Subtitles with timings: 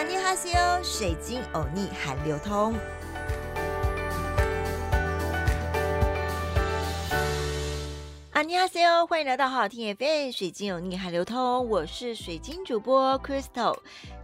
[0.00, 2.74] 阿尼哈西欧，水晶欧尼韩流通。
[8.32, 11.68] 阿尼哈西欧，欢迎来到好听 FM，水晶欧尼韩流通。
[11.68, 13.76] 我是水晶主播 Crystal。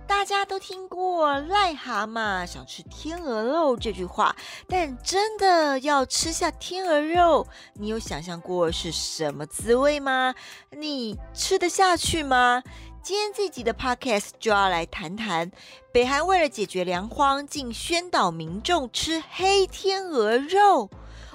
[0.07, 4.35] 大家都听过癞蛤蟆想吃天鹅肉这句话，
[4.67, 10.35] 但真的要吃下天鹅肉，你有想象过是什么滋味吗？
[10.71, 12.63] 你吃得下去吗？
[13.07, 15.53] 今天这集的 podcast 就要来谈谈，
[15.93, 20.91] 北韩为了解决粮荒，竟宣导民众吃黑天鹅肉，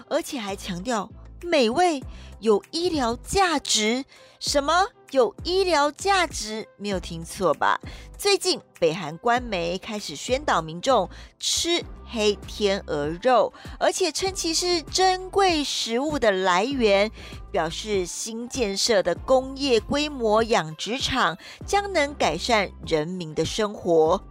[0.10, 1.10] 而且还强调
[1.42, 2.04] 美味
[2.42, 4.04] 有医疗价值。
[4.38, 4.90] 什么？
[5.12, 7.80] 有医疗价值，没有听错吧？
[8.18, 17.12] 最近北韩官媒开始宣导民众吃黑天鹅肉，而且称其是珍贵食物的来源，
[17.52, 24.22] 表示新建设的工业规模养殖场将能改善人民的生活。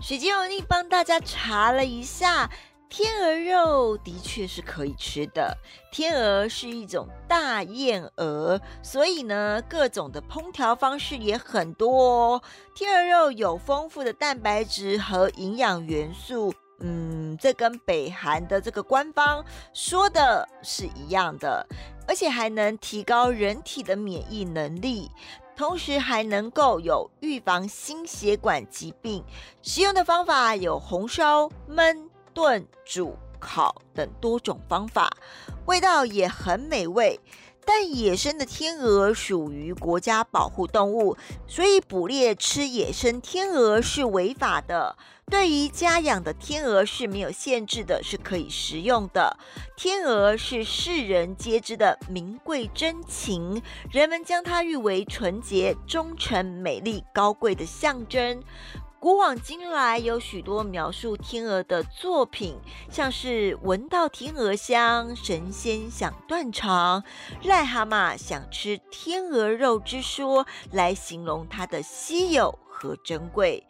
[0.00, 2.50] 水晶有力帮大家查了一下。
[2.92, 5.56] 天鹅肉的确是可以吃的。
[5.92, 12.42] 天鹅是一种大燕鹅，所以呢，各种的烹调方式也很多。
[12.74, 21.66] 天鹅肉有丰富的蛋白质和营养元素，嗯，这跟北韩的这个官方说的是一样的，
[22.08, 25.10] 而且还能提高人体的免疫能力，
[25.56, 29.24] 同时还能够有预防心血管疾病。
[29.62, 32.08] 使用的方法有红烧、焖。
[32.32, 35.10] 炖、煮、烤等多种方法，
[35.66, 37.18] 味道也很美味。
[37.72, 44.96] 但野生的天鹅属于国家保护动物，所以捕猎吃野生天鹅是违法的。
[45.30, 49.36] 对于家养的天鹅是没有限制的，是可以食用的。
[49.76, 53.62] 天鹅是世人皆知的名贵珍禽，
[53.92, 58.42] 人们将它誉为纯洁、忠诚、美丽、高贵的象征。
[59.00, 67.02] 古往今来，有许多描述天鹅的作品，像是“闻到天鹅香，神仙想断肠”，
[67.42, 73.66] 癞蛤蟆想吃天鹅肉之说，来形容它的稀有和珍贵。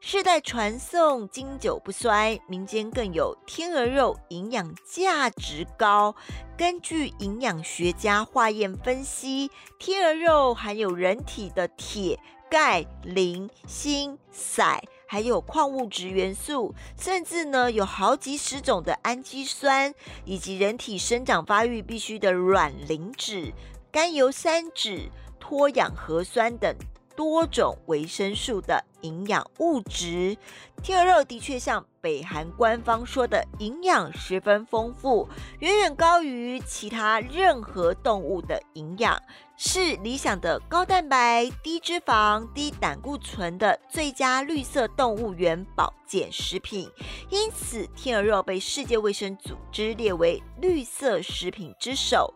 [0.00, 2.38] 世代传颂，经久不衰。
[2.46, 6.14] 民间更有天鹅肉营养价值高。
[6.58, 12.20] 根据营养学家化验分析，天鹅肉含有人体的铁。
[12.50, 19.94] 钙、磷、锌、硒，还有矿物质元素，甚至呢有好几十种的氨基酸，
[20.24, 23.52] 以及人体生长发育必需的卵磷脂、
[23.90, 26.74] 甘油三酯、脱氧核酸等。
[27.16, 30.36] 多种维生素的营养物质，
[30.82, 35.28] 天鹅肉的确像北韩官方说的，营养十分丰富，
[35.60, 39.22] 远远高于其他任何动物的营养，
[39.58, 46.90] 是理想的高蛋白、低脂肪、低胆固醇的最佳绿色动物园保健食品。
[47.28, 52.32] 因此，天鹅肉被世界卫生组织列为绿色食品之首。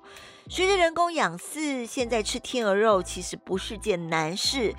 [0.51, 4.75] 随着人工养饲，现在吃天鹅肉其实不是件难事。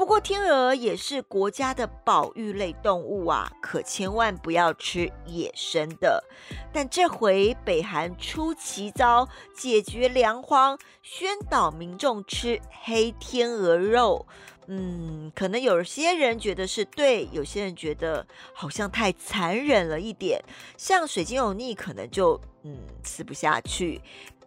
[0.00, 6.24] 不过，天鹅也是国家的保育类动物啊，可千万不要吃野生的。
[6.72, 14.24] 但这回北韩出奇招，解决粮荒，宣导民众吃黑天鹅肉。
[14.68, 20.42] 嗯，可能有些人觉得是对，有些人觉得好像太残忍了一点。
[20.78, 24.00] 像水晶有腻，可能就嗯吃不下去。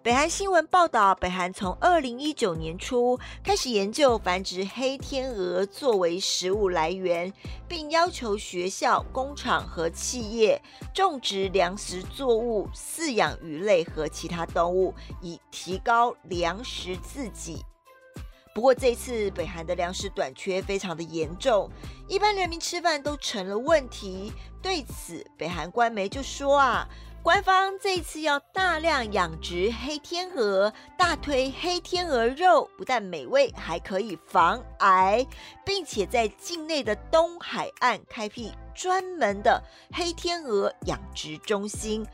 [0.03, 7.31] 北韩新闻报道，北韩从二零一九年初开始研究繁殖黑天鹅作为食物来源，
[7.69, 10.62] 并要求学校、工厂和企业
[10.94, 17.63] 种植粮食作物、饲养鱼类和其他动物，以提高粮食自给。
[18.53, 21.69] 不过，这次北韩的粮食短缺非常的严重，
[22.09, 24.34] 一般人民吃饭都成了问题。
[24.62, 26.86] 对此，北韩官媒就说啊。
[27.23, 35.25] 官方这次要大量养殖黑天鹅，大推黑天鹅肉，不但美味，还可以防癌，
[35.66, 39.63] 并且在境内的东海岸开辟专门的
[39.94, 42.06] 黑天鹅养殖中心。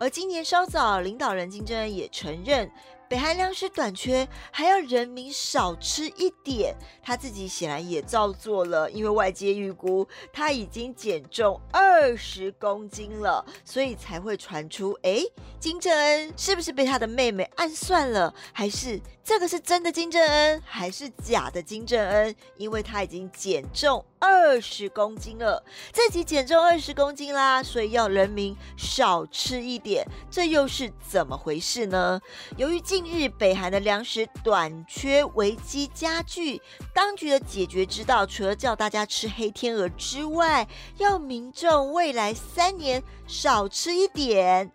[0.00, 2.70] 而今年稍早，领导人金正恩也承认。
[3.08, 8.90] 北韩粮食短缺，还要人民少吃一点，他自己显然也照做了。
[8.90, 15.22] 因为外界预估他已经减重二十公斤了，所以才会传出：哎，
[15.60, 18.34] 金正恩是不是被他的妹妹暗算了？
[18.52, 22.34] 还是这个是真的金正恩，还是假的金正恩？
[22.56, 24.04] 因为他已经减重。
[24.26, 25.62] 二十公斤了，
[25.92, 32.18] 自己减重二十公斤啦，所以要人民少吃一点，这又是怎么回事呢？
[32.56, 36.62] 由于近日北韩的粮食短缺危机加剧，
[36.94, 40.66] 当局的解决之道除了叫大家吃黑天鹅之外，
[40.96, 44.72] 要民众未来三年少吃一点。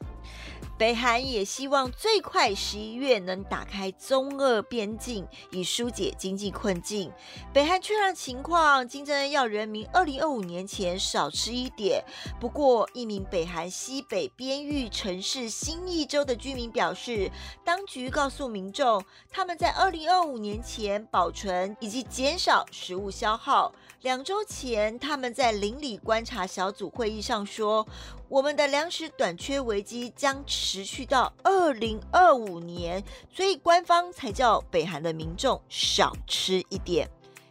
[0.80, 7.12] 北韩也希望最快十一月能打开中俄边境，以疏解经济困境。
[7.52, 12.02] 北韩确认情况，金正恩要人民二零二五年前少吃一点。
[12.40, 17.30] 不过，一名北韩西北边域城市新义州的居民表示，
[17.66, 23.74] 当局告诉民众，他们在二零二五年前保存以及减少食物消耗。
[24.02, 27.86] 两周前，他们在邻里观察小组会议上说。
[28.30, 37.10] 我们的粮食短缺危机将持续到二零二五年，所以官方才叫北韩的民众少吃一点。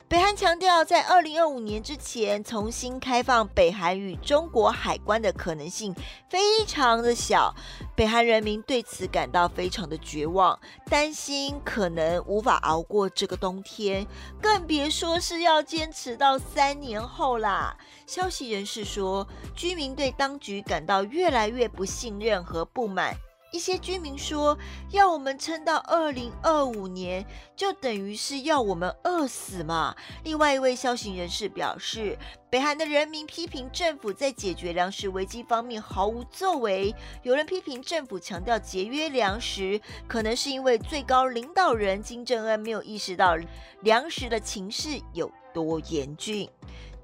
[0.08, 5.94] 北韩强调，在二零二五年之前重新开放北韩与中国海关的可能性
[6.31, 7.55] 非常的小。
[7.94, 14.06] 北韩人民对此感到非常的绝望，担心可能无法熬过这个冬天，
[14.40, 17.76] 更别说是要坚持到三年后啦。
[18.06, 23.14] 消息人士说，居民对当局感到越来越不信任和不满。
[23.50, 24.56] 一些居民说，
[24.90, 27.24] 要我们撑到二零二五年，
[27.56, 29.94] 就等于是要我们饿死嘛。
[30.24, 32.18] 另外一位消息人士表示，
[32.50, 36.94] 北韩的人民批评政府在解决粮食危机方面毫无作为。
[37.22, 43.36] 有人批评政府强调节约粮食，可能是因为最高领导人金正恩没有意识到
[43.80, 46.48] 粮食的情势有多严峻。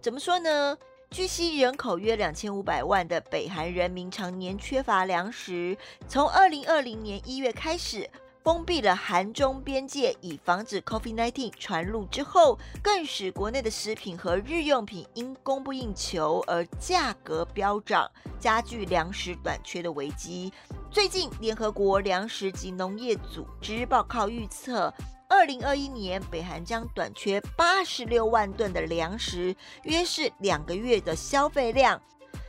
[0.00, 0.76] 怎么说呢？
[1.14, 5.78] 据悉，人口约两千五百万的北韩人民常年缺乏粮食。
[6.08, 8.11] 从二零二零年一月开始，
[8.43, 20.52] 封闭了韩中边界，以防止 COVID-19 传入之后，更使国内的食品和日用品因供不应求而价格飙涨，加剧粮食短缺的危机。
[20.90, 24.93] 最近，联合国粮食及农业组织报告预测。
[25.35, 32.01] 二零二一年，北韩将短缺八十六万吨的粮食，约是两个月的消费量。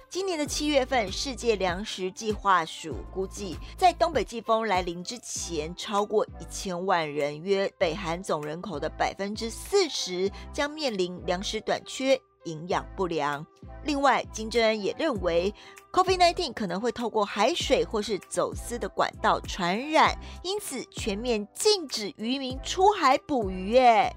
[0.07, 13.43] 今年的七月份，世界粮食计划署估计，在东北季风来临之前，超过一千万人，约北韩总人口的百分之四十，将面临粮食短缺、营养不良。
[13.85, 15.53] 另外，金正恩也认为。
[15.93, 23.69] COVID-19 可能会透过海水或是走私的管道传染，因此全面禁止渔民出海捕鱼。
[23.69, 24.13] 耶。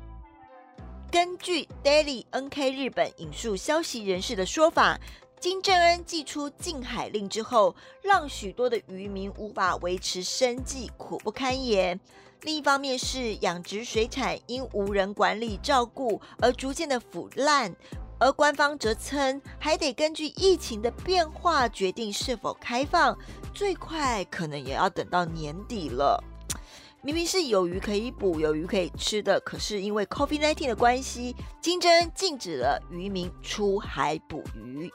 [1.09, 4.99] 根据 Daily NK 日本引述消息人士的说法，
[5.39, 12.01] 金正恩寄出禁海令之后，让许多的渔民无法维持生计，苦不堪言。
[12.43, 17.73] 另一方面是养殖水产因无人管理照顾而逐渐的腐烂。
[18.21, 23.17] 而官方则称，还得根据疫情的变化决定是否开放，
[23.55, 26.23] 最快可能也要等到年底了。
[27.01, 34.91] 明明是有鱼可以捕、有鱼可以吃的，可是因为 COVID-19 的关系，金针禁止了渔民出海捕鱼。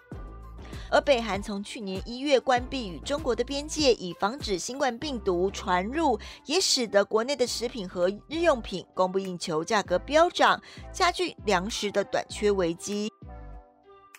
[0.94, 10.62] 而北韩从去年一月关闭与中国的边界，以防止新冠病毒传入，也使得国内的食品和日用品供不应求，价格飙涨，
[10.92, 13.12] 加剧粮食的短缺危机。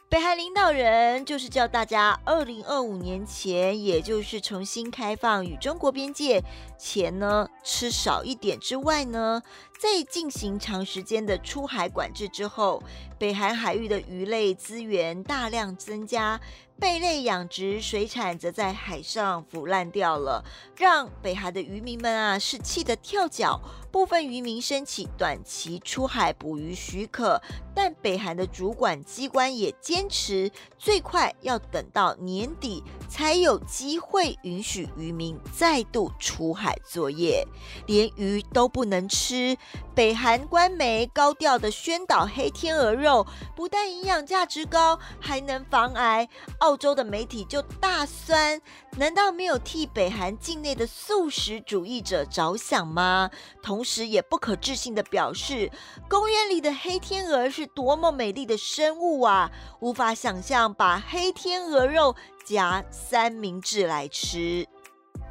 [0.09, 6.41] 北韩领导人就是叫大家，二零二五年前，也就是重新开放与中国边界
[6.79, 9.43] 前呢，吃少一点之外呢，
[9.77, 12.81] 在进行长时间的出海管制之后，
[13.19, 16.41] 北韩海域的鱼类资源大量增加。
[16.79, 20.45] 贝类养殖、水产则在海上腐烂掉了，
[20.77, 23.61] 让北韩的渔民们啊是气得跳脚。
[23.93, 27.41] 部分渔民申请短期出海捕鱼许可，
[27.73, 32.83] 但北韩的主管机关也坚持最快要等到年底
[33.15, 37.47] 才有机会允许渔民再度出海作业，
[37.87, 39.57] 连鱼都不能吃。
[39.95, 46.29] 北韩官媒高调的宣导黑天鹅肉不但营养价值高，还能防癌。
[46.59, 48.61] 澳洲的媒体就大酸，
[48.97, 53.31] 难道没有替北韩境内的素食主义者着想吗？
[53.63, 55.71] 同时也不可置信的表示，
[56.09, 59.53] 公园里的黑天鹅是多么美丽的生物啊！
[59.79, 64.67] 无法想象把黑天鹅肉夹三明治来吃。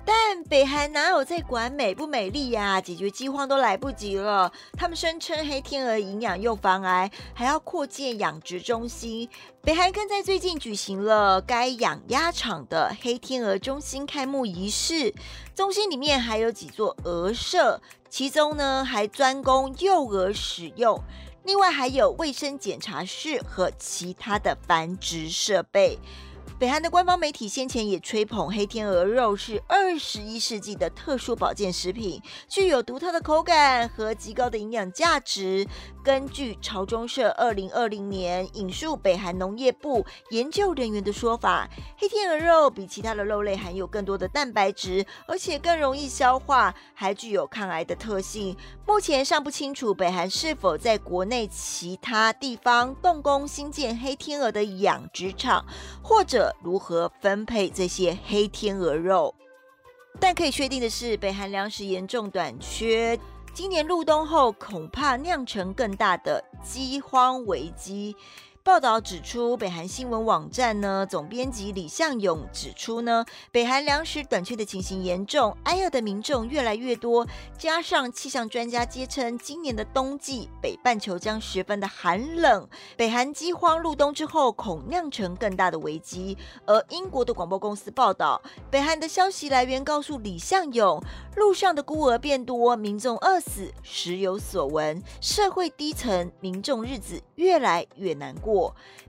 [0.06, 2.82] 但北韩哪有在管美不美丽呀？
[2.82, 4.52] 解决饥荒都来不及了。
[4.78, 9.30] 他们声称黑天鹅营养又防癌，还要扩建养殖中心。
[9.62, 15.16] 北韩更在最近举行了该养鸭场的黑天鹅中心开幕仪式。
[15.56, 21.02] 中心里面还有几座鹅舍，其中呢还专供幼鹅使用。
[21.46, 25.98] 另外还有卫生检查室和其他的繁殖设备。
[26.64, 35.68] 北韩的官方媒体先前也吹捧黑天鹅肉是二十一世纪的特殊保健食品，具有独特的口感和极高的营养价值。
[36.02, 48.56] 根据朝中社二零二零年引述北韩农业部研究人员的说法，黑天鹅肉比其他的肉类含有更多的蛋白质，而且更容易消化，还具有抗癌的特性。
[48.86, 55.66] 目前尚不清楚北韩是否在国内其他地方动工新建黑天鹅的养殖场，
[56.02, 59.34] 或者如何分配这些黑天鹅肉。
[60.20, 63.20] 但可以确定的是，北韩粮食严重短缺。
[63.54, 68.16] 今年入冬后，恐怕酿成更大的饥荒危机。
[68.66, 77.28] 报道指出，北韩新闻网站呢总编辑李相勇指出呢，北韩粮食短缺的情形严重，挨饿的民众越来越多，
[77.58, 82.66] 加上气象专家皆称今年的冬季北半球将十分的寒冷，
[82.96, 86.38] 北韩饥荒入冬之后恐酿成更大的危机。
[86.66, 88.42] 而英国的广播公司报道，
[88.72, 91.04] 北韩的消息来源告诉李相勇，
[91.36, 98.53] 路上的孤儿变多，民众饿死时有所闻，社会低层民众日子越来越难过。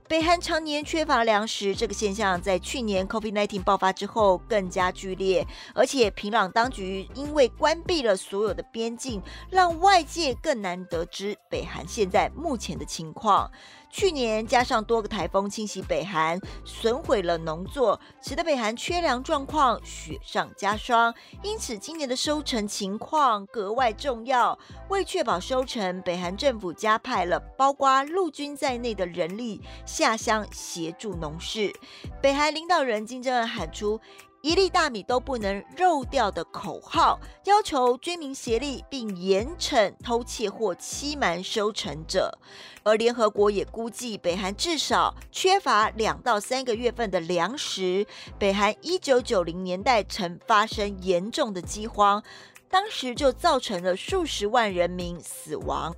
[0.07, 13.49] 北韩常年缺乏粮食，这个现象在去年 COVID-19 爆发之后更加剧烈，而且平壤当局因为关闭了所有的边境，让外界更难得知北韩现在目前的情况。
[13.89, 21.13] 去年加上多个台风侵袭北韩，损毁了农作，使得北韩缺粮状况雪上加霜。
[21.41, 24.59] 因此，今年的收成情况格外重要。
[24.89, 31.73] 为确保收成，北韩政府加派了包括陆军在内的人力下乡协助农事。
[32.21, 33.99] 北韩领导人金正恩喊出。
[34.41, 42.37] 一粒大米都不能漏掉的口号，要求军民协力，并严惩偷窃或欺瞒收成者。
[42.83, 48.05] 而联合国也估计，北韩至少缺乏两到三个月份的粮食。
[48.37, 52.21] 北韩一九九零年代曾发生严重的饥荒，
[52.69, 55.95] 当时就造成了数十万人民死亡。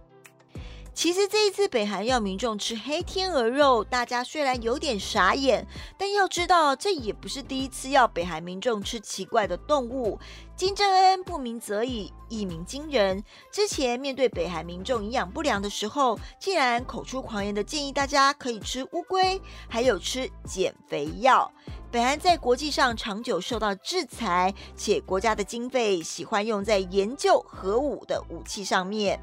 [0.98, 5.64] 其实这一次北韩要民众吃黑天鹅肉，大家虽然有点傻眼，
[5.96, 10.18] 但要知道这也不是第一次要北韩民众吃奇怪的动物。
[10.56, 13.24] 金正恩不鸣则已，一鸣惊人。
[13.52, 19.40] 之前面对北韩民众营养不良的时候，竟然口出狂言的建议大家可以吃乌龟，
[19.70, 21.54] 还有吃减肥药。
[21.92, 29.20] 北韩在国际上长久受到制裁，且国家的经费喜欢用在研究核武的武器上面。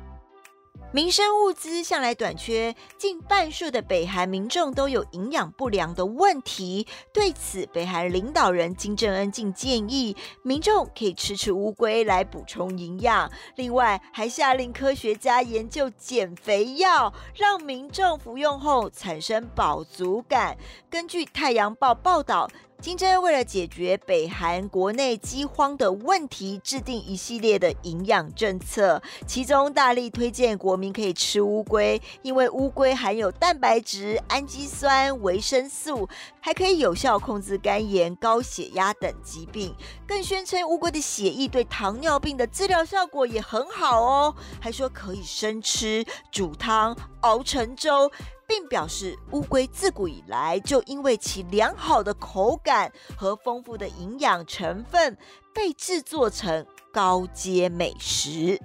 [0.94, 6.86] 民生物资向来短缺，近半数的北韩民众都有营养不良的问题。
[7.12, 13.28] 对此，北韩领导人金正恩竟建议民众可以吃吃乌龟来补充营养。
[13.56, 20.56] 另外，还下令科学家研究减肥药，让民众服用后产生饱足感。
[20.88, 22.48] 根据《太阳报》报道。
[22.84, 36.06] 金正为了解决北韩国内饥荒的问题，制定一系列的营养政策，其中大力推荐国民可以吃乌龟，因为乌龟含有蛋白质、氨基酸、维生素，
[36.40, 39.74] 还可以有效控制肝炎、高血压等疾病。
[40.06, 48.12] 更宣称乌龟的血液对糖尿病的治疗效果也很好哦，还说可以生吃、煮汤、熬成粥。
[48.46, 55.16] 并表示，乌龟自古以来就因为其良好的口感和丰富的营养成分，
[55.52, 58.60] 被制作成高阶美食。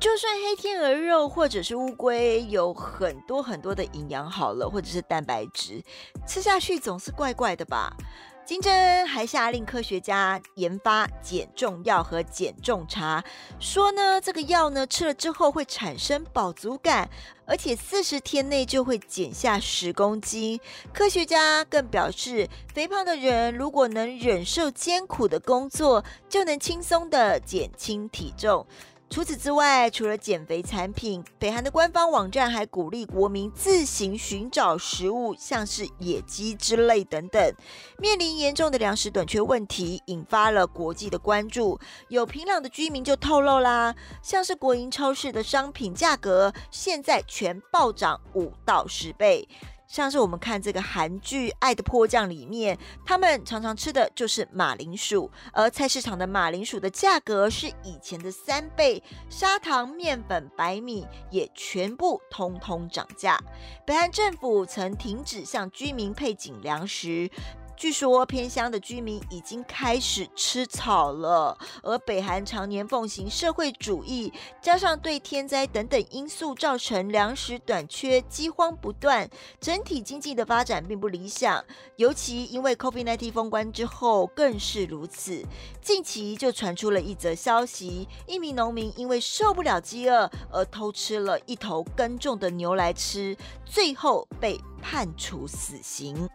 [0.00, 5.82] 就算黑天鹅肉或者是乌龟有很多很多的营养好了，或者是蛋白质，
[6.26, 7.96] 吃下去总是怪怪的吧？
[8.46, 13.24] 金正恩还下令科学家研发减重药和减重茶，
[13.58, 17.08] 说呢，这个药呢吃了之后会产生饱足感，
[17.46, 20.60] 而且四十天内就会减下十公斤。
[20.92, 28.66] 科学家更表示，肥胖的人如果能忍受艰苦的工作，就能轻松的减轻体重。
[29.10, 37.54] 除此之外，除了减肥产品，北韩的官方网站还鼓励国民自行寻找食物，像是野鸡之类等等。
[37.98, 41.78] 面临严重的粮食短缺问题，引发了国际的关注。
[42.08, 49.48] 有平壤的居民就透露啦，像是国营超市的商品价格，现在全暴涨五到十倍。
[49.86, 63.38] 像是我们看这个韩剧《爱的迫降》里面，他们常常吃的就是马铃薯，而菜市场的马铃薯的价格是以前的三倍，砂糖、面粉、白米也全部通通涨价。
[63.86, 67.30] 北韩政府曾停止向居民配给粮食。
[67.76, 79.28] 据说偏乡的居民已经开始吃草了，而北韩常年奉行社会主义，加上对天灾等等因素造成粮食短缺、饥荒不断，
[79.60, 81.62] 整体经济的发展并不理想。
[81.96, 85.44] 尤其因为 COVID-19 封关之后更是如此。
[85.82, 96.28] 近期就传出了一则消息，一名农民因为受不了饥饿而偷吃了一头耕种的牛来吃，最后被判处死刑。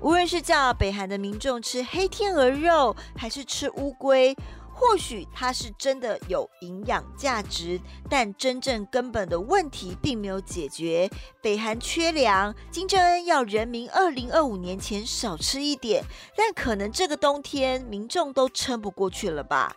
[0.00, 4.36] 无论是叫北韩的民众吃黑天鹅肉，还是吃乌龟，
[4.72, 11.10] 或许它是真的有营养价值，但真正根本的问题并没有解决。
[11.42, 16.04] 北韩缺粮，金正恩要人民二零二五年前少吃一点，
[16.36, 19.74] 但可能这个冬天民众都撑不过去了吧。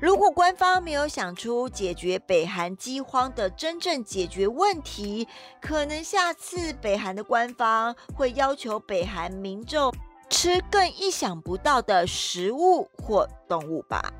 [0.00, 5.26] 如果官方没有想出解决北韩饥荒的真正解决问题，
[5.60, 9.92] 可能下次北韩的官方会要求北韩民众
[10.30, 14.12] 吃更意想不到的食物或动物吧。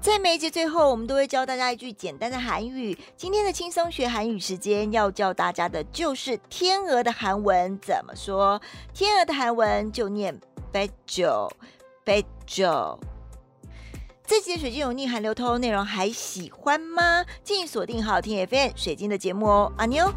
[0.00, 2.96] 在每一节最后，我们都会教大家一句简单的韩语。
[3.18, 8.58] 今天的轻松学韩语时间要教大家的就是天鹅的韩文怎么说。
[8.94, 10.40] 天鹅的韩文就念
[10.72, 11.52] b e j o
[12.02, 12.98] b e j o
[14.30, 17.24] 这期的水晶有逆寒流通内容还喜欢吗？
[17.42, 20.08] 建议锁定好听 FM 水晶的节目哦，阿妞。